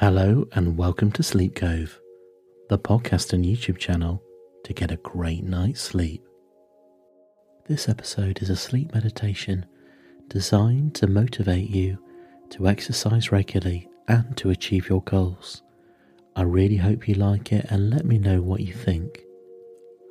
[0.00, 1.98] Hello, and welcome to Sleep Cove,
[2.68, 4.22] the podcast and YouTube channel
[4.64, 6.22] to get a great night's sleep.
[7.66, 9.64] This episode is a sleep meditation
[10.28, 11.96] designed to motivate you
[12.50, 15.62] to exercise regularly and to achieve your goals.
[16.36, 19.22] I really hope you like it and let me know what you think.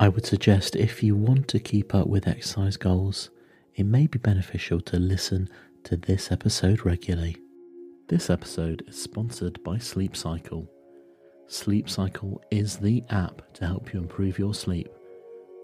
[0.00, 3.30] I would suggest if you want to keep up with exercise goals,
[3.76, 5.48] it may be beneficial to listen
[5.84, 7.36] to this episode regularly.
[8.08, 10.70] This episode is sponsored by Sleep Cycle.
[11.48, 14.88] Sleep Cycle is the app to help you improve your sleep.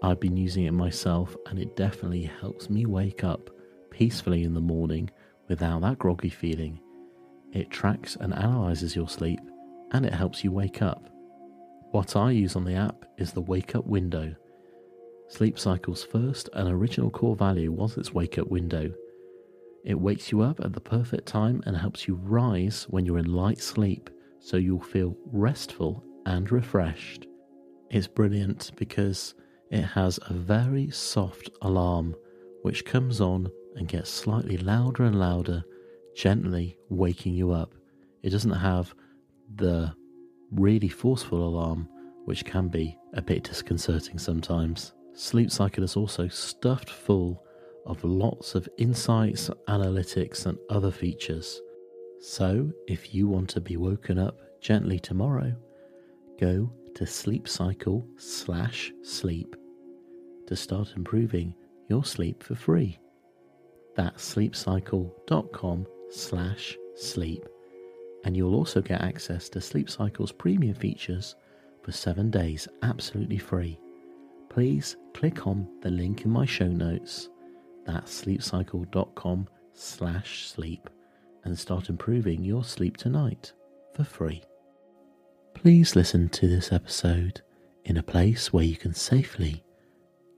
[0.01, 3.49] I've been using it myself and it definitely helps me wake up
[3.91, 5.09] peacefully in the morning
[5.47, 6.81] without that groggy feeling.
[7.53, 9.39] It tracks and analyzes your sleep
[9.91, 11.09] and it helps you wake up.
[11.91, 14.35] What I use on the app is the wake up window.
[15.29, 18.91] Sleep Cycle's first and original core value was its wake up window.
[19.83, 23.33] It wakes you up at the perfect time and helps you rise when you're in
[23.33, 27.27] light sleep so you'll feel restful and refreshed.
[27.89, 29.35] It's brilliant because
[29.71, 32.15] it has a very soft alarm
[32.61, 35.63] which comes on and gets slightly louder and louder,
[36.15, 37.73] gently waking you up.
[38.21, 38.93] It doesn't have
[39.55, 39.93] the
[40.51, 41.89] really forceful alarm,
[42.25, 44.93] which can be a bit disconcerting sometimes.
[45.13, 47.42] Sleep Cycle is also stuffed full
[47.85, 51.61] of lots of insights, analytics, and other features.
[52.21, 55.53] So, if you want to be woken up gently tomorrow,
[56.39, 59.55] go to Sleep Cycle slash sleep
[60.47, 61.53] to start improving
[61.89, 62.97] your sleep for free.
[63.95, 67.45] That's sleepcycle.com slash sleep.
[68.25, 71.35] And you'll also get access to Sleep Cycle's premium features
[71.83, 73.79] for seven days absolutely free.
[74.49, 77.29] Please click on the link in my show notes
[77.85, 80.89] that's sleepcycle.com slash sleep
[81.43, 83.53] and start improving your sleep tonight
[83.93, 84.43] for free.
[85.53, 87.41] Please listen to this episode
[87.85, 89.63] in a place where you can safely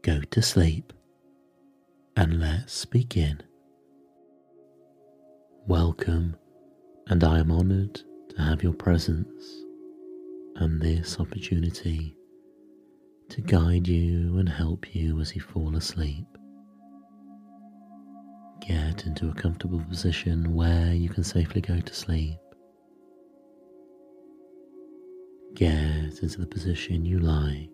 [0.01, 0.93] go to sleep.
[2.17, 3.41] And let's begin.
[5.67, 6.37] Welcome,
[7.07, 9.43] and I am honoured to have your presence
[10.57, 12.15] and this opportunity
[13.29, 16.34] to guide you and help you as you fall asleep.
[18.61, 22.37] Get into a comfortable position where you can safely go to sleep.
[25.53, 27.69] Get into the position you like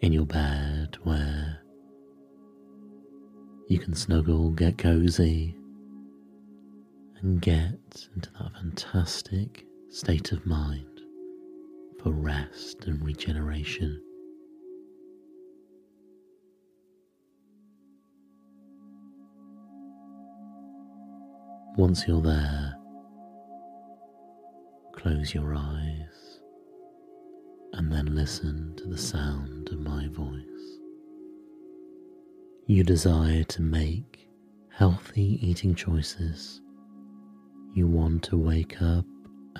[0.00, 1.60] in your bed where
[3.68, 5.54] you can snuggle, get cozy,
[7.20, 11.00] and get into that fantastic state of mind
[12.02, 14.02] for rest and regeneration.
[21.80, 22.76] Once you're there,
[24.92, 26.40] close your eyes
[27.72, 30.44] and then listen to the sound of my voice.
[32.66, 34.28] You desire to make
[34.68, 36.60] healthy eating choices.
[37.72, 39.06] You want to wake up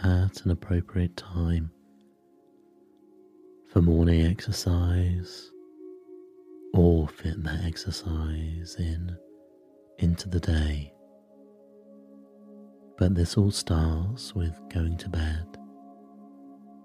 [0.05, 1.71] at an appropriate time
[3.67, 5.51] for morning exercise
[6.75, 9.17] or fit that exercise in
[9.97, 10.93] into the day.
[13.01, 15.57] But this all starts with going to bed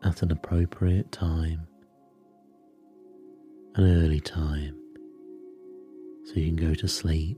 [0.02, 1.68] at an appropriate time,
[3.76, 4.78] an early time,
[6.24, 7.38] so you can go to sleep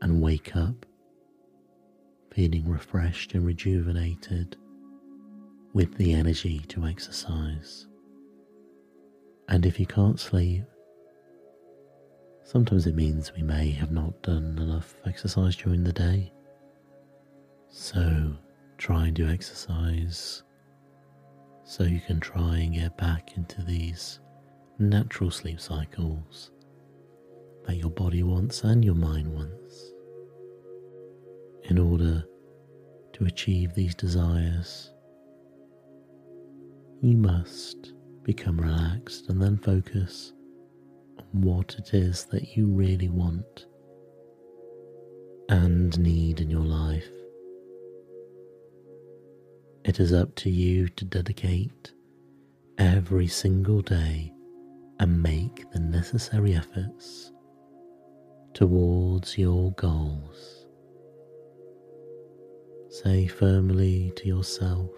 [0.00, 0.86] and wake up
[2.32, 4.56] feeling refreshed and rejuvenated
[5.74, 7.86] with the energy to exercise.
[9.46, 10.64] And if you can't sleep,
[12.44, 16.32] sometimes it means we may have not done enough exercise during the day.
[17.68, 18.36] So
[18.78, 20.42] try and do exercise
[21.64, 24.20] so you can try and get back into these
[24.78, 26.50] natural sleep cycles
[27.66, 29.92] that your body wants and your mind wants.
[31.64, 32.24] In order
[33.14, 34.92] to achieve these desires,
[37.02, 37.92] you must
[38.22, 40.32] become relaxed and then focus
[41.18, 43.66] on what it is that you really want
[45.48, 47.08] and need in your life.
[49.86, 51.92] It is up to you to dedicate
[52.76, 54.32] every single day
[54.98, 57.30] and make the necessary efforts
[58.52, 60.66] towards your goals.
[62.88, 64.90] Say firmly to yourself,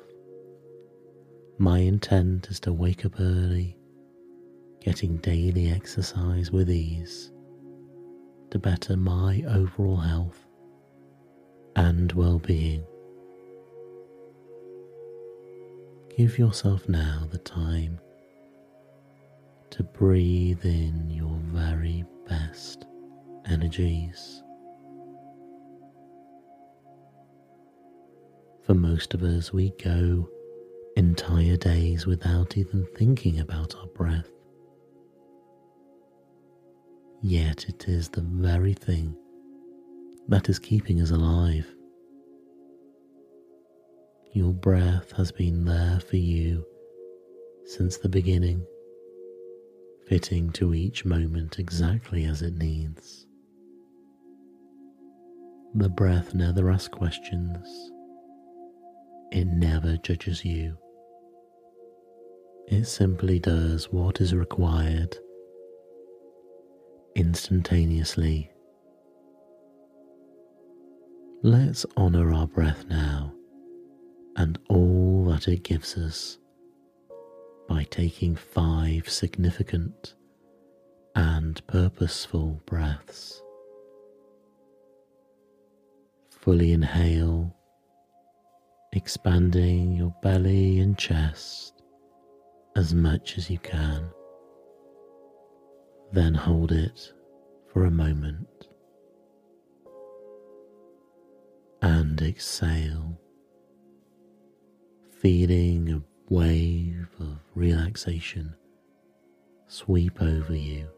[1.59, 3.77] My intent is to wake up early,
[4.81, 7.31] getting daily exercise with ease
[8.53, 10.47] to better my overall health
[11.77, 12.87] and well being.
[16.19, 17.97] Give yourself now the time
[19.71, 22.87] to breathe in your very best
[23.49, 24.43] energies.
[28.67, 30.29] For most of us, we go
[30.97, 34.29] entire days without even thinking about our breath.
[37.23, 39.15] Yet it is the very thing
[40.27, 41.73] that is keeping us alive.
[44.39, 46.65] Your breath has been there for you
[47.65, 48.65] since the beginning,
[50.07, 53.27] fitting to each moment exactly as it needs.
[55.75, 57.91] The breath never asks questions,
[59.33, 60.79] it never judges you.
[62.69, 65.17] It simply does what is required
[67.17, 68.53] instantaneously.
[71.43, 73.35] Let's honour our breath now
[74.39, 76.39] and all that it gives us
[77.69, 80.15] by taking five significant
[81.17, 83.43] and purposeful breaths.
[86.31, 87.53] Fully inhale,
[88.93, 91.83] expanding your belly and chest
[92.77, 94.09] as much as you can.
[96.13, 97.13] Then hold it
[97.73, 98.69] for a moment
[101.83, 103.08] and exhale
[105.21, 108.55] feeling a wave of relaxation
[109.67, 110.89] sweep over you.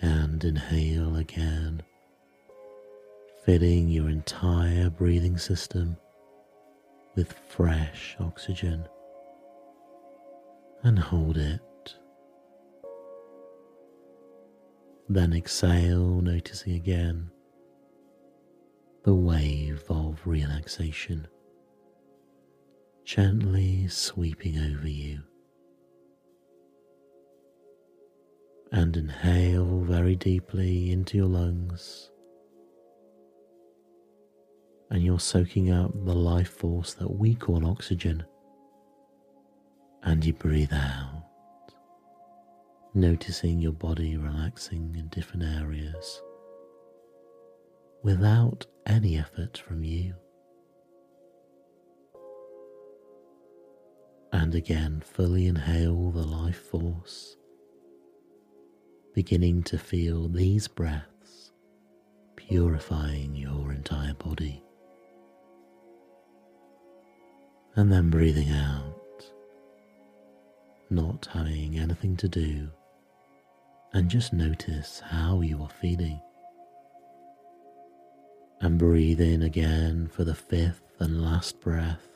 [0.00, 1.82] And inhale again,
[3.44, 5.96] filling your entire breathing system
[7.16, 8.86] with fresh oxygen.
[10.84, 11.60] And hold it.
[15.08, 17.30] Then exhale, noticing again
[19.06, 21.28] the wave of relaxation
[23.04, 25.22] gently sweeping over you.
[28.72, 32.10] And inhale very deeply into your lungs.
[34.90, 38.24] And you're soaking up the life force that we call oxygen.
[40.02, 41.22] And you breathe out,
[42.92, 46.20] noticing your body relaxing in different areas
[48.02, 50.14] without any effort from you.
[54.32, 57.36] And again, fully inhale the life force,
[59.14, 61.52] beginning to feel these breaths
[62.36, 64.62] purifying your entire body.
[67.74, 69.24] And then breathing out,
[70.90, 72.70] not having anything to do,
[73.92, 76.20] and just notice how you are feeling
[78.60, 82.08] and breathe in again for the fifth and last breath.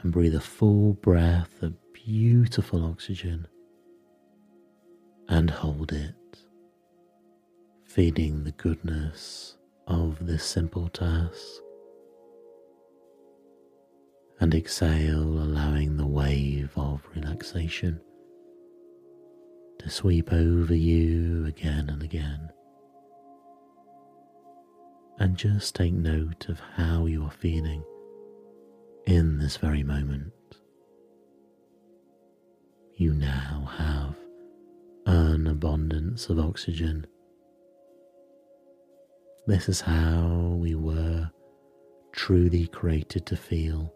[0.00, 3.46] And breathe a full breath of beautiful oxygen
[5.28, 6.14] and hold it,
[7.84, 9.56] feeding the goodness
[9.86, 11.46] of this simple task.
[14.40, 18.00] And exhale, allowing the wave of relaxation
[19.78, 22.50] to sweep over you again and again
[25.18, 27.84] and just take note of how you are feeling
[29.06, 30.32] in this very moment.
[32.96, 34.16] You now have
[35.06, 37.06] an abundance of oxygen.
[39.46, 41.30] This is how we were
[42.12, 43.92] truly created to feel.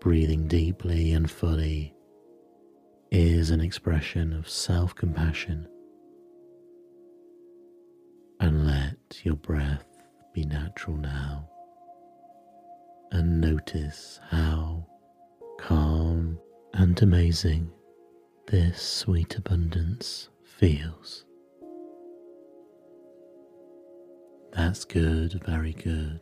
[0.00, 1.94] Breathing deeply and fully
[3.10, 5.68] is an expression of self compassion
[8.40, 9.86] and let your breath
[10.32, 11.48] be natural now.
[13.10, 14.86] And notice how
[15.58, 16.38] calm
[16.74, 17.70] and amazing
[18.46, 21.24] this sweet abundance feels.
[24.52, 26.20] That's good, very good.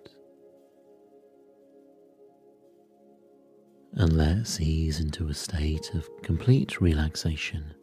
[3.94, 7.74] And let's ease into a state of complete relaxation,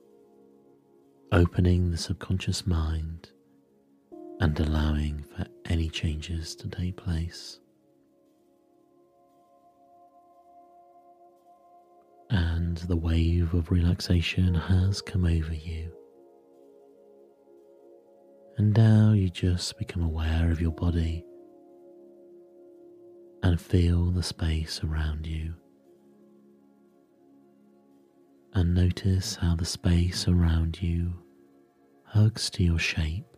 [1.31, 3.29] opening the subconscious mind
[4.39, 7.59] and allowing for any changes to take place.
[12.29, 15.91] And the wave of relaxation has come over you.
[18.57, 21.23] And now you just become aware of your body
[23.43, 25.53] and feel the space around you.
[28.53, 31.13] And notice how the space around you
[32.03, 33.36] hugs to your shape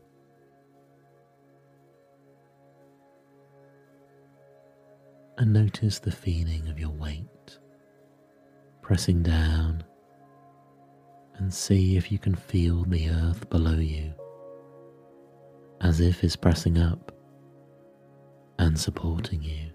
[5.39, 7.57] and notice the feeling of your weight
[8.81, 9.81] pressing down
[11.35, 14.13] and see if you can feel the earth below you
[15.79, 17.13] as if it's pressing up
[18.57, 19.69] and supporting you.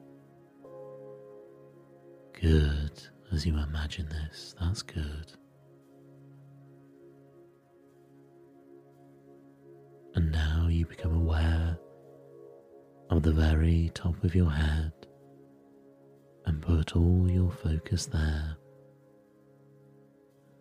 [2.38, 3.02] Good
[3.32, 5.32] as you imagine this, that's good.
[10.14, 11.78] And now you become aware
[13.08, 14.92] of the very top of your head
[16.46, 18.56] and put all your focus there,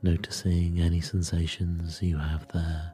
[0.01, 2.93] noticing any sensations you have there.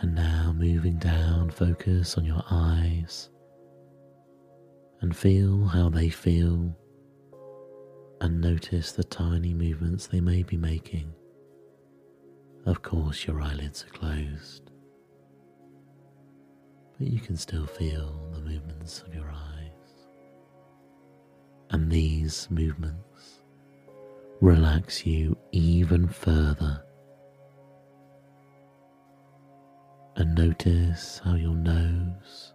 [0.00, 3.30] And now moving down, focus on your eyes
[5.00, 6.76] and feel how they feel
[8.20, 11.12] and notice the tiny movements they may be making.
[12.66, 14.70] Of course, your eyelids are closed,
[16.96, 19.71] but you can still feel the movements of your eyes.
[21.72, 23.40] And these movements
[24.40, 26.84] relax you even further.
[30.16, 32.52] And notice how your nose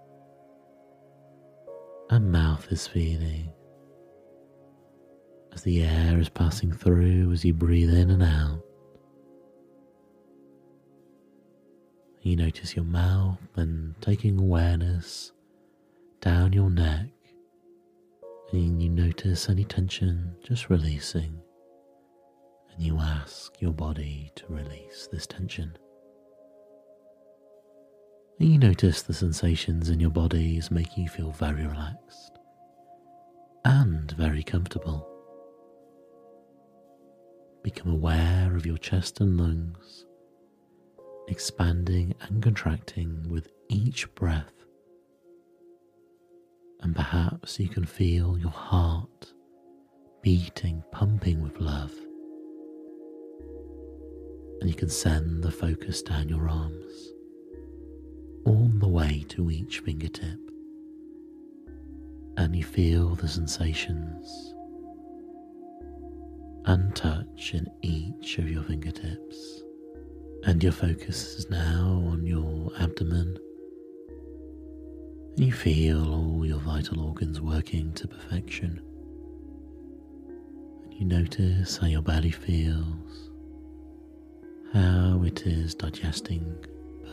[2.09, 3.49] and mouth is feeling
[5.53, 8.61] as the air is passing through as you breathe in and out.
[12.21, 15.31] You notice your mouth and taking awareness
[16.21, 17.07] down your neck,
[18.51, 21.41] and you notice any tension just releasing,
[22.71, 25.77] and you ask your body to release this tension.
[28.39, 32.37] And you notice the sensations in your body is making you feel very relaxed
[33.65, 35.09] and very comfortable.
[37.63, 40.05] Become aware of your chest and lungs,
[41.27, 44.53] expanding and contracting with each breath.
[46.81, 49.33] And perhaps you can feel your heart
[50.21, 51.93] beating, pumping with love.
[54.59, 57.13] And you can send the focus down your arms
[58.45, 60.39] all the way to each fingertip,
[62.37, 64.53] and you feel the sensations
[66.65, 69.63] and touch in each of your fingertips.
[70.43, 73.37] And your focus is now on your abdomen.
[75.39, 78.81] You feel all your vital organs working to perfection.
[80.83, 83.29] And you notice how your body feels,
[84.73, 86.55] how it is digesting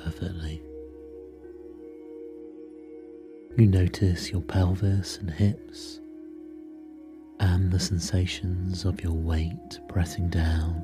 [0.02, 0.62] perfectly.
[3.58, 6.00] You notice your pelvis and hips
[7.40, 10.82] and the sensations of your weight pressing down.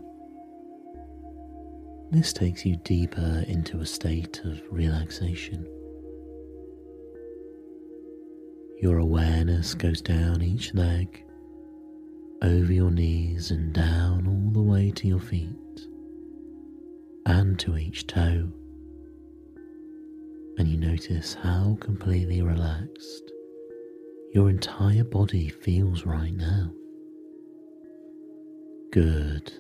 [2.11, 5.66] This takes you deeper into a state of relaxation.
[8.80, 11.25] Your awareness goes down each leg,
[12.42, 15.87] over your knees, and down all the way to your feet,
[17.26, 18.50] and to each toe
[20.60, 23.32] and you notice how completely relaxed
[24.34, 26.70] your entire body feels right now.
[28.92, 29.50] Good.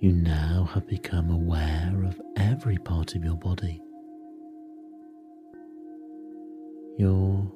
[0.00, 3.80] You now have become aware of every part of your body.
[6.98, 7.48] You're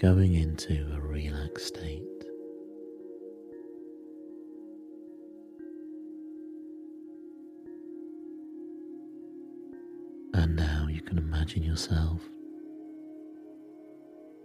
[0.00, 2.02] going into a relaxed state.
[10.32, 12.22] And now you can imagine yourself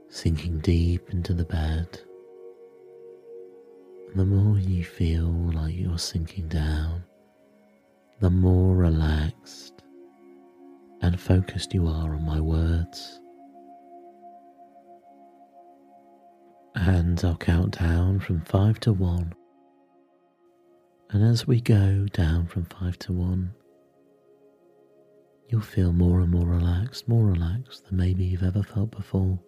[0.09, 2.01] sinking deep into the bed.
[4.13, 7.01] The more you feel like you're sinking down,
[8.19, 9.83] the more relaxed
[11.01, 13.21] and focused you are on my words.
[16.75, 19.33] And I'll count down from five to one.
[21.09, 23.53] And as we go down from five to one,
[25.47, 29.39] you'll feel more and more relaxed, more relaxed than maybe you've ever felt before.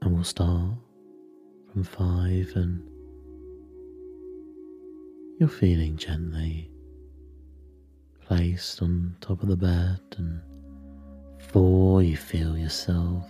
[0.00, 0.72] And we'll start
[1.72, 2.88] from five, and
[5.38, 6.70] you're feeling gently
[8.22, 10.40] placed on top of the bed, and
[11.50, 13.28] four, you feel yourself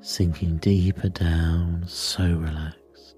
[0.00, 3.16] sinking deeper down, so relaxed.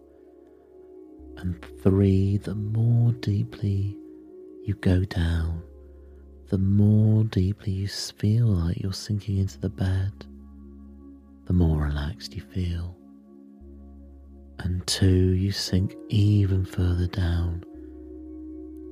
[1.36, 3.96] And three, the more deeply
[4.64, 5.62] you go down,
[6.48, 10.12] the more deeply you feel like you're sinking into the bed,
[11.46, 12.96] the more relaxed you feel.
[14.58, 17.64] And two, you sink even further down,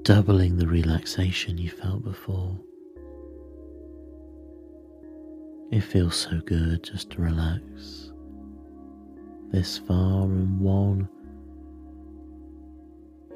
[0.02, 2.58] doubling the relaxation you felt before.
[5.70, 8.10] It feels so good just to relax.
[9.50, 11.08] This far and one,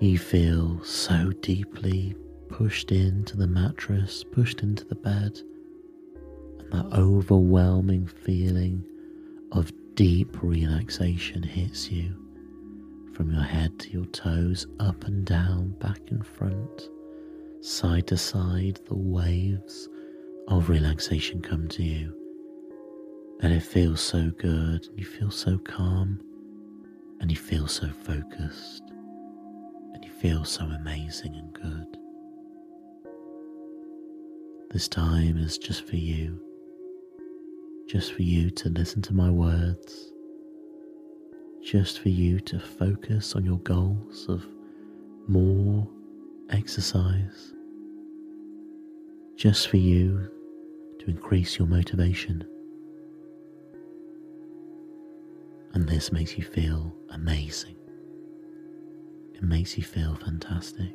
[0.01, 2.17] you feel so deeply
[2.49, 5.41] pushed into the mattress, pushed into the bed,
[6.59, 8.83] and that overwhelming feeling
[9.53, 12.17] of deep relaxation hits you
[13.13, 16.89] from your head to your toes, up and down, back and front,
[17.61, 19.89] side to side, the waves
[20.49, 22.22] of relaxation come to you.
[23.43, 26.21] And it feels so good, and you feel so calm,
[27.19, 28.85] and you feel so focused,
[29.93, 31.99] and you feel so amazing and good.
[34.71, 36.41] This time is just for you,
[37.89, 40.13] just for you to listen to my words,
[41.61, 44.47] just for you to focus on your goals of
[45.27, 45.89] more
[46.51, 47.55] exercise,
[49.35, 50.31] just for you
[51.01, 52.47] to increase your motivation.
[55.75, 57.77] And this makes you feel amazing.
[59.35, 60.95] It makes you feel fantastic.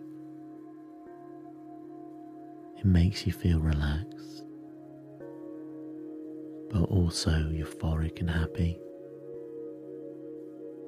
[2.78, 4.44] It makes you feel relaxed,
[6.70, 8.78] but also euphoric and happy.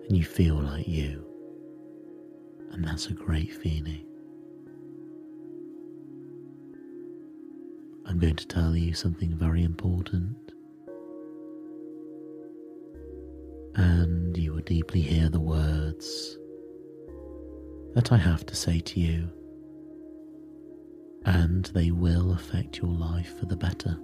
[0.07, 1.25] And you feel like you.
[2.71, 4.05] And that's a great feeling.
[8.05, 10.35] I'm going to tell you something very important.
[13.79, 16.37] And you will deeply hear the words
[17.95, 19.29] that I have to say to you,
[21.23, 23.97] and they will affect your life for the better.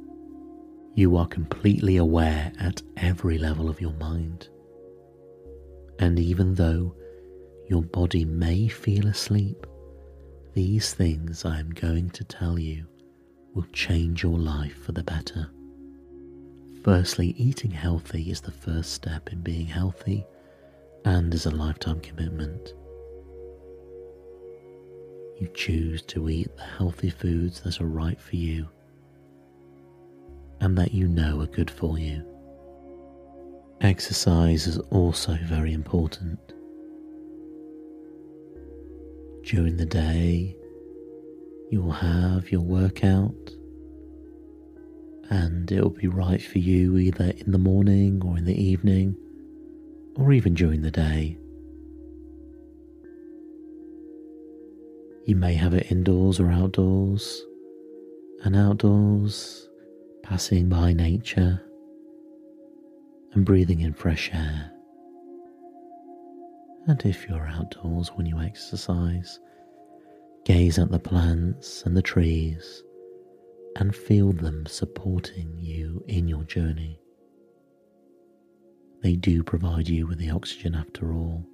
[0.94, 4.48] You are completely aware at every level of your mind.
[6.00, 6.96] And even though
[7.68, 9.68] your body may feel asleep,
[10.54, 12.86] these things I am going to tell you
[13.54, 15.50] will change your life for the better.
[16.86, 20.24] Firstly, eating healthy is the first step in being healthy
[21.04, 22.76] and is a lifetime commitment.
[25.40, 28.68] You choose to eat the healthy foods that are right for you
[30.62, 32.24] and that you know are good for you.
[33.82, 36.38] Exercise is also very important.
[39.42, 40.56] During the day,
[41.72, 43.50] you will have your workout,
[45.30, 49.16] and it will be right for you either in the morning or in the evening,
[50.16, 51.38] or even during the day.
[55.26, 57.44] You may have it indoors or outdoors,
[58.44, 59.68] and outdoors,
[60.22, 61.62] passing by nature
[63.34, 64.72] and breathing in fresh air.
[66.88, 69.40] And if you're outdoors when you exercise,
[70.46, 72.84] Gaze at the plants and the trees
[73.76, 77.00] and feel them supporting you in your journey.
[79.02, 81.46] They do provide you with the oxygen after all.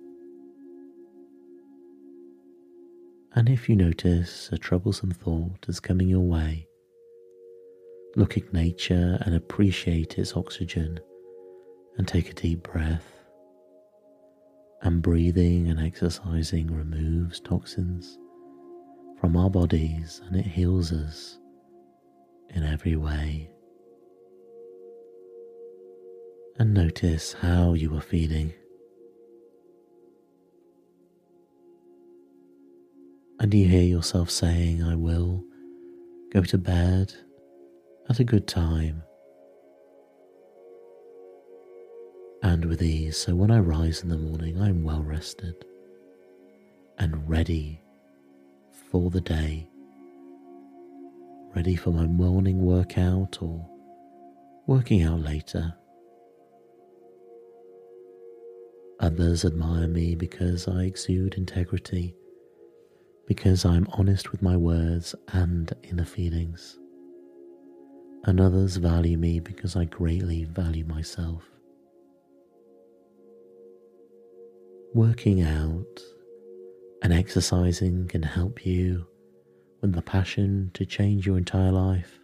[3.34, 6.68] And if you notice a troublesome thought is coming your way,
[8.16, 11.00] look at nature and appreciate its oxygen
[11.98, 13.08] and take a deep breath.
[14.84, 18.18] And breathing and exercising removes toxins
[19.20, 21.38] from our bodies and it heals us
[22.54, 23.50] in every way.
[26.58, 28.54] And notice how you are feeling.
[33.40, 35.44] And you hear yourself saying, I will
[36.32, 37.14] go to bed
[38.10, 39.04] at a good time
[42.44, 45.54] and with ease, so when I rise in the morning, I'm well rested
[46.98, 47.82] and ready
[48.90, 49.68] for the day,
[51.56, 53.68] ready for my morning workout or
[54.68, 55.74] working out later.
[59.02, 62.16] Others admire me because I exude integrity,
[63.28, 66.78] because I'm honest with my words and inner feelings.
[68.24, 71.44] And others value me because I greatly value myself.
[74.94, 76.00] Working out
[77.02, 79.08] and exercising can help you
[79.82, 82.20] with the passion to change your entire life.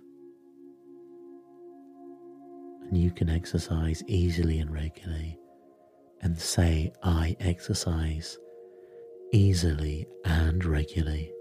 [2.87, 5.37] And you can exercise easily and regularly
[6.21, 8.37] and say, I exercise
[9.33, 11.33] easily and regularly.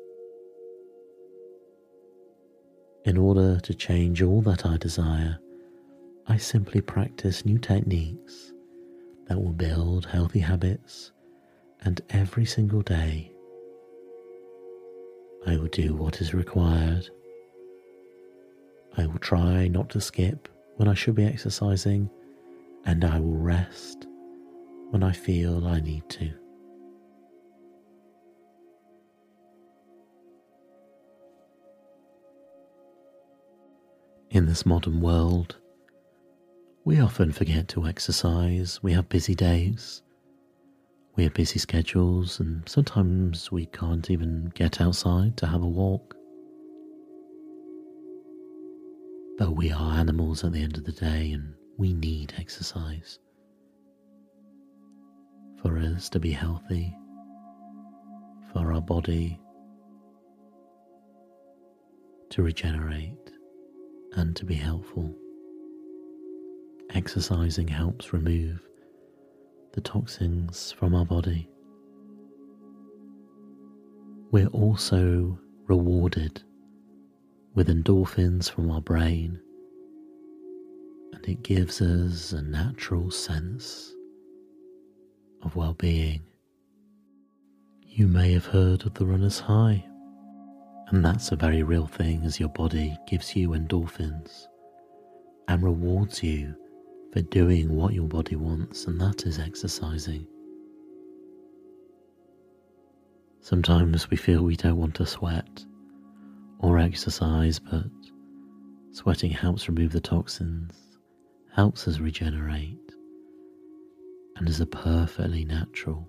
[3.05, 5.39] In order to change all that I desire,
[6.27, 8.53] I simply practice new techniques
[9.29, 11.13] that will build healthy habits
[11.83, 13.31] and every single day
[15.47, 17.09] I will do what is required.
[18.97, 22.11] I will try not to skip when I should be exercising,
[22.85, 24.07] and I will rest
[24.91, 26.31] when I feel I need to.
[34.31, 35.57] In this modern world,
[36.85, 38.81] we often forget to exercise.
[38.83, 40.03] We have busy days,
[41.17, 46.15] we have busy schedules, and sometimes we can't even get outside to have a walk.
[49.39, 53.19] But we are animals at the end of the day, and we need exercise
[55.63, 56.95] for us to be healthy,
[58.53, 59.41] for our body
[62.29, 63.31] to regenerate
[64.13, 65.15] and to be helpful.
[66.91, 68.61] Exercising helps remove
[69.77, 71.47] the toxins from our body.
[74.31, 76.43] We're also rewarded
[77.55, 79.39] with endorphins from our brain,
[81.13, 83.93] and it gives us a natural sense
[85.43, 86.23] of well being.
[87.83, 89.85] You may have heard of the runner's high,
[90.89, 94.47] and that's a very real thing as your body gives you endorphins
[95.49, 96.57] and rewards you
[97.17, 100.27] for doing what your body wants, and that is exercising.
[103.41, 105.65] Sometimes we feel we don't want to sweat
[106.59, 107.87] or exercise, but
[108.91, 110.75] sweating helps remove the toxins,
[111.55, 112.93] helps us regenerate,
[114.37, 116.07] and is a perfectly natural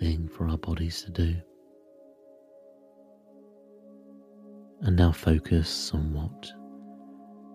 [0.00, 1.36] thing for our bodies to do.
[4.80, 6.50] And now focus on what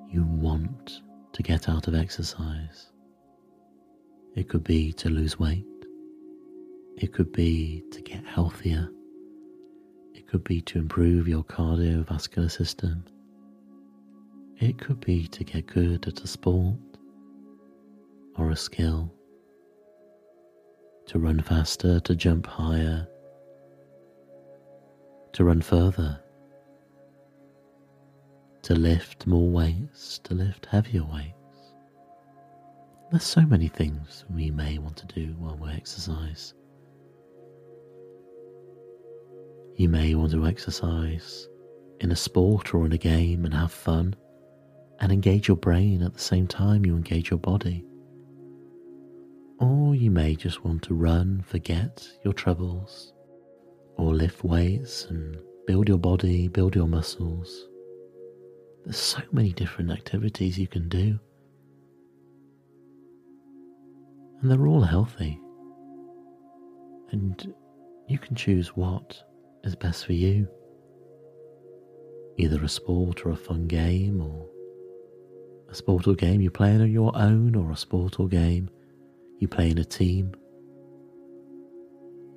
[0.10, 1.02] you want
[1.34, 2.92] to get out of exercise.
[4.36, 5.66] It could be to lose weight.
[6.98, 8.90] It could be to get healthier.
[10.14, 13.04] It could be to improve your cardiovascular system.
[14.58, 16.78] It could be to get good at a sport
[18.38, 19.12] or a skill,
[21.08, 23.08] to run faster, to jump higher,
[25.34, 26.20] to run further,
[28.64, 31.36] to lift more weights, to lift heavier weights.
[33.10, 36.54] There's so many things we may want to do while we exercise.
[39.76, 41.48] You may want to exercise
[42.00, 44.16] in a sport or in a game and have fun
[45.00, 47.84] and engage your brain at the same time you engage your body.
[49.60, 53.14] Or you may just want to run, forget your troubles,
[53.98, 57.68] or lift weights and build your body, build your muscles.
[58.84, 61.20] There's so many different activities you can do.
[64.42, 65.40] And they're all healthy.
[67.12, 67.54] And
[68.08, 69.22] you can choose what
[69.64, 70.48] is best for you.
[72.38, 74.48] Either a sport or a fun game, or
[75.70, 78.70] a sport or game you play on your own, or a sport or game
[79.40, 80.34] you play in a team.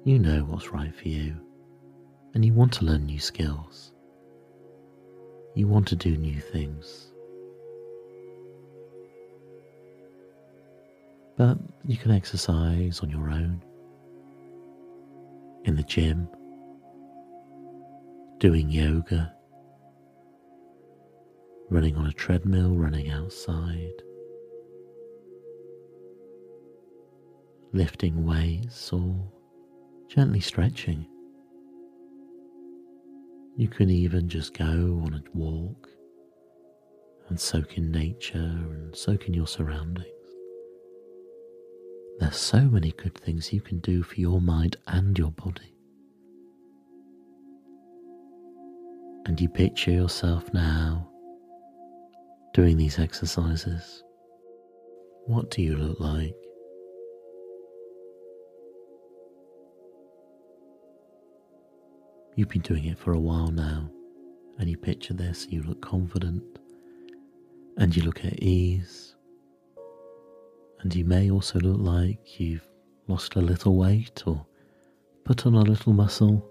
[0.05, 1.35] You know what's right for you,
[2.35, 3.94] and you want to learn new skills.
[5.55, 7.13] You want to do new things.
[11.37, 13.63] But you can exercise on your own,
[15.65, 16.29] in the gym,
[18.39, 19.33] doing yoga,
[21.71, 24.03] running on a treadmill, running outside,
[27.73, 29.15] lifting weights, or
[30.09, 31.07] gently stretching.
[33.57, 34.65] You can even just go
[35.05, 35.89] on a walk
[37.29, 40.09] and soak in nature and soak in your surroundings.
[42.19, 45.73] There's so many good things you can do for your mind and your body.
[49.27, 51.09] And you picture yourself now
[52.55, 54.03] doing these exercises.
[55.27, 56.35] What do you look like?
[62.37, 63.89] You've been doing it for a while now,
[64.59, 66.43] and you picture this, you look confident,
[67.77, 69.15] and you look at ease,
[70.81, 72.67] and you may also look like you've
[73.07, 74.45] lost a little weight or
[75.25, 76.45] put on a little muscle.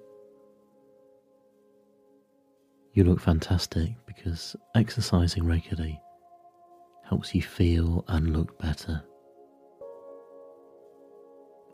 [2.94, 6.00] You look fantastic because exercising regularly
[7.10, 9.04] helps you feel and look better.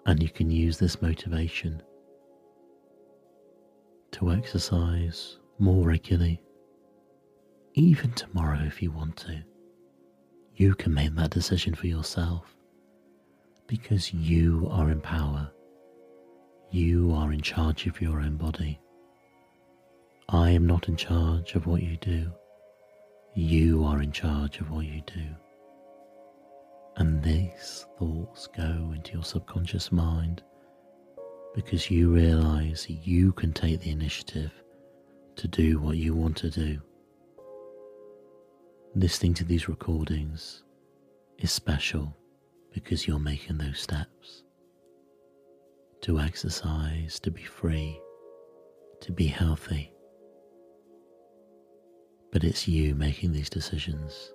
[0.07, 1.83] And you can use this motivation
[4.11, 6.41] to exercise more regularly,
[7.73, 9.43] even tomorrow if you want to.
[10.55, 12.55] You can make that decision for yourself
[13.67, 15.51] because you are in power.
[16.71, 18.79] You are in charge of your own body.
[20.27, 22.31] I am not in charge of what you do.
[23.35, 25.25] You are in charge of what you do.
[26.97, 30.43] And these thoughts go into your subconscious mind
[31.53, 34.51] because you realize you can take the initiative
[35.35, 36.79] to do what you want to do.
[38.95, 40.63] Listening to these recordings
[41.39, 42.15] is special
[42.73, 44.43] because you're making those steps
[46.01, 47.99] to exercise, to be free,
[49.01, 49.91] to be healthy.
[52.31, 54.31] But it's you making these decisions.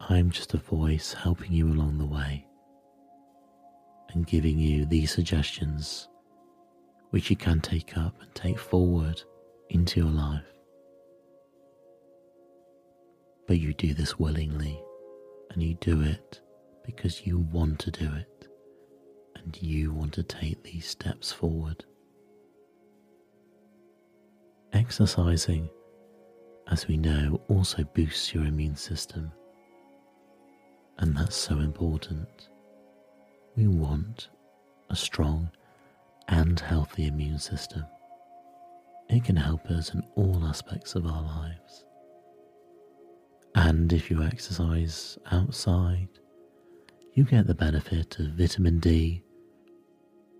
[0.00, 2.45] I'm just a voice helping you along the way
[4.10, 6.08] and giving you these suggestions
[7.10, 9.22] which you can take up and take forward
[9.70, 10.42] into your life.
[13.46, 14.80] But you do this willingly
[15.50, 16.40] and you do it
[16.84, 18.48] because you want to do it
[19.36, 21.84] and you want to take these steps forward.
[24.72, 25.70] Exercising,
[26.70, 29.30] as we know, also boosts your immune system,
[30.98, 32.48] and that's so important.
[33.56, 34.28] We want
[34.90, 35.50] a strong
[36.28, 37.86] and healthy immune system.
[39.08, 41.86] It can help us in all aspects of our lives.
[43.54, 46.08] And if you exercise outside,
[47.14, 49.22] you get the benefit of vitamin D,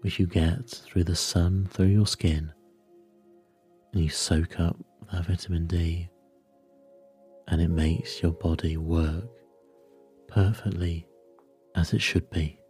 [0.03, 2.53] which you get through the sun through your skin,
[3.95, 4.77] and you soak up
[5.11, 6.11] that vitamin D,
[7.49, 9.25] and it makes your body work
[10.29, 11.07] perfectly
[11.75, 12.61] as it should be.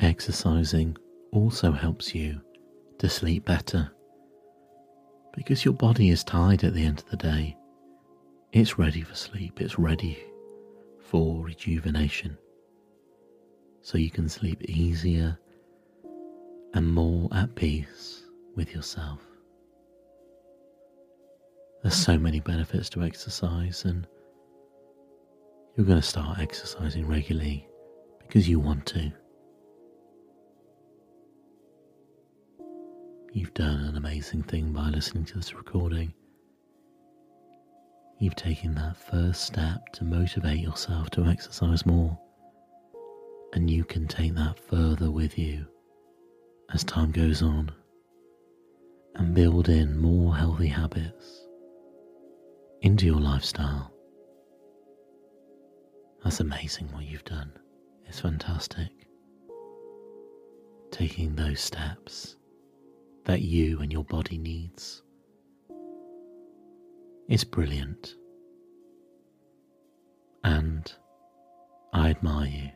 [0.00, 0.96] Exercising
[1.32, 2.40] also helps you
[2.98, 3.90] to sleep better
[5.34, 7.56] because your body is tired at the end of the day.
[8.52, 10.18] It's ready for sleep, it's ready
[11.00, 12.38] for rejuvenation.
[13.82, 15.38] So you can sleep easier
[16.72, 18.24] and more at peace
[18.56, 19.20] with yourself.
[21.82, 24.06] There's so many benefits to exercise, and
[25.76, 27.68] you're going to start exercising regularly
[28.20, 29.12] because you want to.
[33.34, 36.14] You've done an amazing thing by listening to this recording.
[38.20, 42.16] You've taken that first step to motivate yourself to exercise more,
[43.52, 45.66] and you can take that further with you
[46.72, 47.72] as time goes on
[49.16, 51.48] and build in more healthy habits
[52.82, 53.92] into your lifestyle.
[56.22, 57.50] That's amazing what you've done.
[58.06, 58.92] It's fantastic.
[60.92, 62.36] Taking those steps
[63.24, 65.02] that you and your body needs.
[67.28, 68.14] It's brilliant.
[70.42, 70.92] And
[71.92, 72.70] I admire you.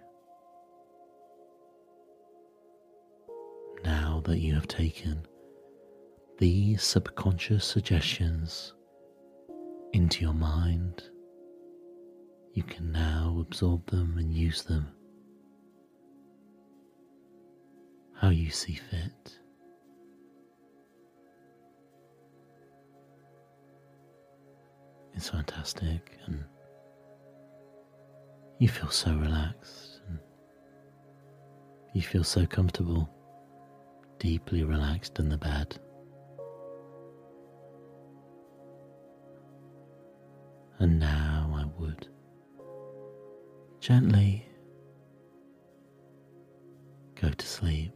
[3.85, 5.27] Now that you have taken
[6.39, 8.73] these subconscious suggestions
[9.93, 11.03] into your mind,
[12.55, 14.89] you can now absorb them and use them
[18.15, 19.39] how you see fit.
[25.19, 26.45] It's fantastic, and
[28.61, 30.21] you feel so relaxed, and
[31.93, 33.11] you feel so comfortable,
[34.21, 35.77] deeply relaxed in the bed.
[40.79, 42.07] And now I would
[43.81, 44.47] gently
[47.21, 47.91] go to sleep.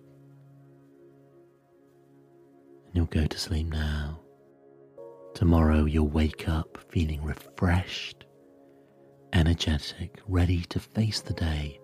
[2.87, 4.22] And you'll go to sleep now.
[5.43, 8.27] Tomorrow you'll wake up feeling refreshed,
[9.33, 11.81] energetic, ready to face the day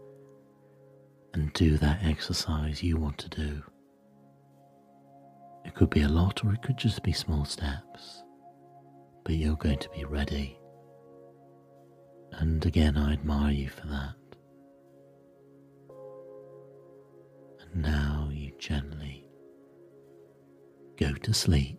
[1.34, 3.64] and do that exercise you want to do.
[5.64, 8.22] It could be a lot or it could just be small steps,
[9.24, 10.56] but you're going to be ready.
[12.34, 14.14] And again, I admire you for that.
[17.60, 19.26] And now you gently
[20.96, 21.77] go to sleep